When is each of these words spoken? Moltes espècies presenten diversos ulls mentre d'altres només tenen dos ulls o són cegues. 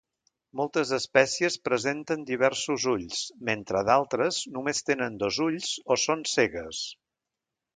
Moltes 0.59 0.93
espècies 0.95 1.57
presenten 1.67 2.23
diversos 2.29 2.87
ulls 2.93 3.21
mentre 3.51 3.83
d'altres 3.91 4.41
només 4.57 4.81
tenen 4.89 5.21
dos 5.25 5.39
ulls 5.49 5.71
o 5.95 5.99
són 6.07 6.29
cegues. 6.33 6.83